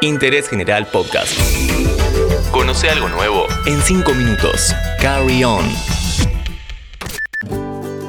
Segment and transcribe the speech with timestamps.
[0.00, 1.32] Interés General Podcast.
[2.50, 4.74] Conoce algo nuevo en 5 minutos.
[5.00, 5.64] Carry on.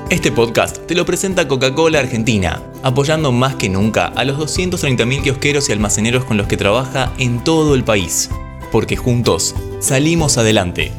[0.09, 5.69] Este podcast te lo presenta Coca-Cola Argentina, apoyando más que nunca a los 230.000 kiosqueros
[5.69, 8.29] y almaceneros con los que trabaja en todo el país.
[8.71, 10.91] Porque juntos salimos adelante.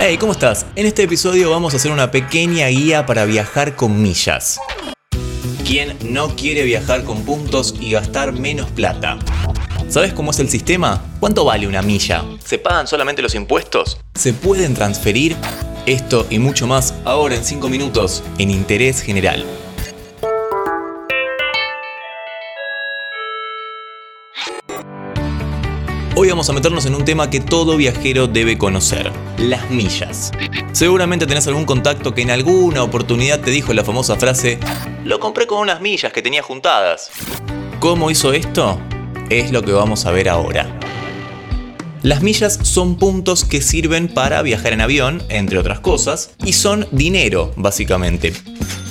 [0.00, 0.66] Hey, ¿cómo estás?
[0.76, 4.60] En este episodio vamos a hacer una pequeña guía para viajar con millas.
[5.66, 9.18] ¿Quién no quiere viajar con puntos y gastar menos plata?
[9.88, 11.02] ¿Sabes cómo es el sistema?
[11.20, 12.22] ¿Cuánto vale una milla?
[12.44, 13.98] ¿Se pagan solamente los impuestos?
[14.14, 15.34] ¿Se pueden transferir?
[15.86, 19.42] Esto y mucho más ahora en 5 minutos en Interés General.
[26.16, 30.30] Hoy vamos a meternos en un tema que todo viajero debe conocer, las millas.
[30.70, 34.60] Seguramente tenés algún contacto que en alguna oportunidad te dijo la famosa frase,
[35.02, 37.10] lo compré con unas millas que tenía juntadas.
[37.80, 38.78] ¿Cómo hizo esto?
[39.28, 40.78] Es lo que vamos a ver ahora.
[42.02, 46.86] Las millas son puntos que sirven para viajar en avión, entre otras cosas, y son
[46.92, 48.32] dinero, básicamente.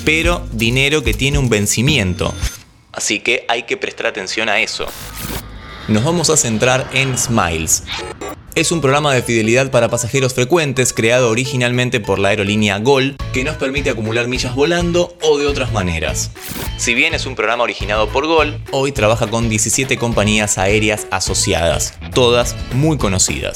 [0.03, 2.33] Pero dinero que tiene un vencimiento.
[2.91, 4.87] Así que hay que prestar atención a eso
[5.93, 7.83] nos vamos a centrar en Smiles.
[8.55, 13.43] Es un programa de fidelidad para pasajeros frecuentes creado originalmente por la aerolínea Gol que
[13.43, 16.31] nos permite acumular millas volando o de otras maneras.
[16.77, 21.93] Si bien es un programa originado por Gol, hoy trabaja con 17 compañías aéreas asociadas,
[22.13, 23.55] todas muy conocidas.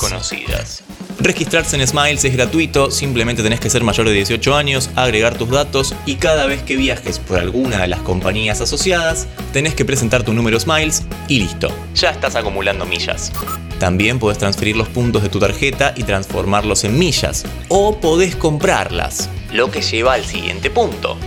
[1.20, 5.50] Registrarse en Smiles es gratuito, simplemente tenés que ser mayor de 18 años, agregar tus
[5.50, 10.24] datos y cada vez que viajes por alguna de las compañías asociadas, tenés que presentar
[10.24, 13.32] tu número Smiles y listo, ya estás acumulando millas.
[13.80, 19.30] También podés transferir los puntos de tu tarjeta y transformarlos en millas, o podés comprarlas,
[19.52, 21.18] lo que lleva al siguiente punto.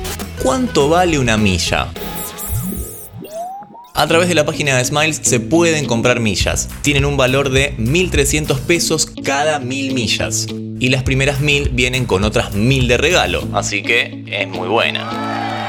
[0.41, 1.89] ¿Cuánto vale una milla?
[4.01, 6.71] A través de la página de Smiles se pueden comprar millas.
[6.81, 10.47] Tienen un valor de 1.300 pesos cada 1.000 millas.
[10.79, 15.69] Y las primeras 1.000 vienen con otras 1.000 de regalo, así que es muy buena.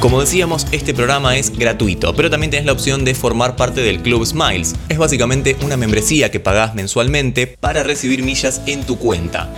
[0.00, 4.00] Como decíamos, este programa es gratuito, pero también tenés la opción de formar parte del
[4.00, 4.74] Club Smiles.
[4.88, 9.52] Es básicamente una membresía que pagás mensualmente para recibir millas en tu cuenta.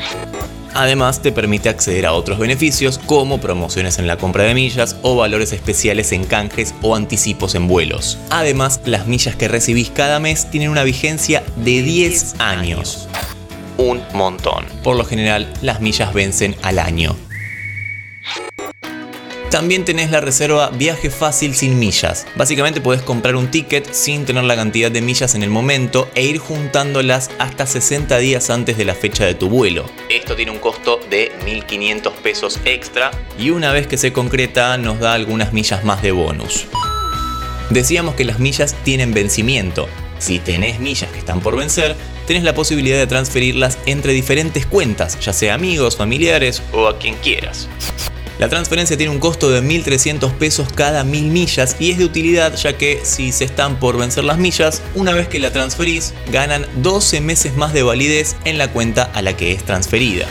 [0.75, 5.17] Además, te permite acceder a otros beneficios como promociones en la compra de millas o
[5.17, 8.19] valores especiales en canjes o anticipos en vuelos.
[8.31, 13.09] Además, las millas que recibís cada mes tienen una vigencia de 10 años.
[13.77, 14.65] Un montón.
[14.83, 17.17] Por lo general, las millas vencen al año.
[19.53, 22.27] También tenés la reserva Viaje Fácil sin millas.
[22.37, 26.25] Básicamente podés comprar un ticket sin tener la cantidad de millas en el momento e
[26.25, 29.85] ir juntándolas hasta 60 días antes de la fecha de tu vuelo.
[30.09, 35.01] Esto tiene un costo de 1.500 pesos extra y una vez que se concreta nos
[35.01, 36.65] da algunas millas más de bonus.
[37.69, 39.87] Decíamos que las millas tienen vencimiento.
[40.19, 41.95] Si tenés millas que están por vencer,
[42.27, 47.17] tenés la posibilidad de transferirlas entre diferentes cuentas, ya sea amigos, familiares o a quien
[47.17, 47.69] quieras.
[48.39, 52.57] La transferencia tiene un costo de 1.300 pesos cada 1.000 millas y es de utilidad
[52.57, 56.67] ya que si se están por vencer las millas, una vez que la transferís, ganan
[56.77, 60.27] 12 meses más de validez en la cuenta a la que es transferida.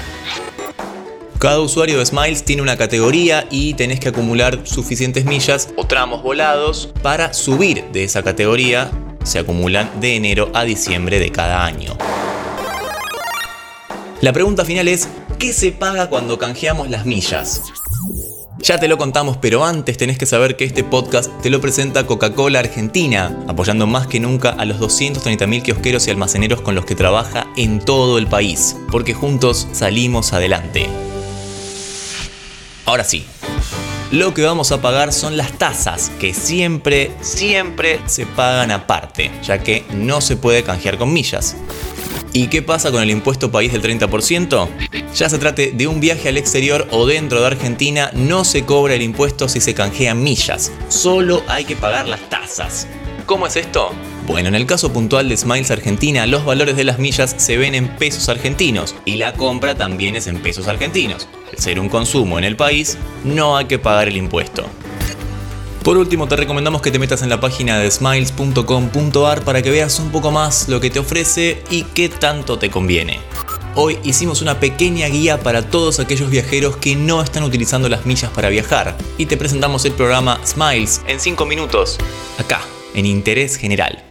[1.41, 6.21] Cada usuario de Smiles tiene una categoría y tenés que acumular suficientes millas o tramos
[6.21, 8.91] volados para subir de esa categoría.
[9.23, 11.97] Se acumulan de enero a diciembre de cada año.
[14.21, 15.07] La pregunta final es,
[15.39, 17.63] ¿qué se paga cuando canjeamos las millas?
[18.63, 22.05] Ya te lo contamos, pero antes tenés que saber que este podcast te lo presenta
[22.05, 26.93] Coca-Cola Argentina, apoyando más que nunca a los 230.000 kiosqueros y almaceneros con los que
[26.93, 30.87] trabaja en todo el país, porque juntos salimos adelante.
[32.85, 33.25] Ahora sí,
[34.11, 39.59] lo que vamos a pagar son las tasas, que siempre, siempre se pagan aparte, ya
[39.59, 41.55] que no se puede canjear con millas.
[42.33, 44.67] ¿Y qué pasa con el impuesto país del 30%?
[45.15, 48.95] Ya se trate de un viaje al exterior o dentro de Argentina, no se cobra
[48.95, 52.87] el impuesto si se canjean millas, solo hay que pagar las tasas.
[53.25, 53.91] ¿Cómo es esto?
[54.31, 57.75] Bueno, en el caso puntual de Smiles Argentina, los valores de las millas se ven
[57.75, 61.27] en pesos argentinos y la compra también es en pesos argentinos.
[61.51, 64.65] Al ser un consumo en el país, no hay que pagar el impuesto.
[65.83, 69.99] Por último, te recomendamos que te metas en la página de smiles.com.ar para que veas
[69.99, 73.19] un poco más lo que te ofrece y qué tanto te conviene.
[73.75, 78.31] Hoy hicimos una pequeña guía para todos aquellos viajeros que no están utilizando las millas
[78.31, 81.97] para viajar y te presentamos el programa Smiles en 5 minutos,
[82.39, 82.61] acá,
[82.95, 84.10] en Interés General.